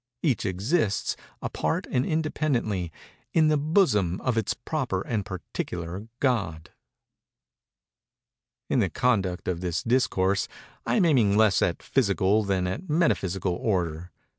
Each 0.23 0.47
exists, 0.47 1.15
apart 1.43 1.85
and 1.91 2.03
independently, 2.03 2.91
in 3.33 3.49
the 3.49 3.57
bosom 3.57 4.19
of 4.21 4.35
its 4.35 4.55
proper 4.55 5.01
and 5.01 5.23
particular 5.23 6.07
God. 6.19 6.71
In 8.67 8.79
the 8.79 8.89
conduct 8.89 9.47
of 9.47 9.61
this 9.61 9.83
Discourse, 9.83 10.47
I 10.87 10.95
am 10.95 11.05
aiming 11.05 11.37
less 11.37 11.61
at 11.61 11.83
physical 11.83 12.43
than 12.43 12.65
at 12.65 12.89
metaphysical 12.89 13.53
order. 13.53 14.11